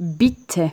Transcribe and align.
Bitti. 0.00 0.72